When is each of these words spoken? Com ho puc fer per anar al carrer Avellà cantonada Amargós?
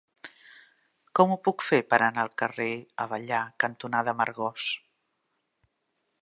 Com 1.19 1.33
ho 1.33 1.35
puc 1.47 1.65
fer 1.65 1.79
per 1.91 1.99
anar 2.05 2.23
al 2.23 2.31
carrer 2.43 2.67
Avellà 3.05 3.43
cantonada 3.65 4.17
Amargós? 4.19 4.67